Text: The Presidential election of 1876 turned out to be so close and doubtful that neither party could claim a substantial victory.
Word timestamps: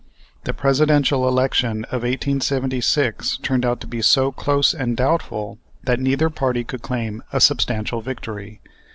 The 0.45 0.53
Presidential 0.55 1.27
election 1.27 1.83
of 1.91 2.01
1876 2.01 3.37
turned 3.43 3.63
out 3.63 3.79
to 3.81 3.85
be 3.87 4.01
so 4.01 4.31
close 4.31 4.73
and 4.73 4.97
doubtful 4.97 5.59
that 5.83 5.99
neither 5.99 6.31
party 6.31 6.63
could 6.63 6.81
claim 6.81 7.21
a 7.31 7.39
substantial 7.39 8.01
victory. 8.01 8.61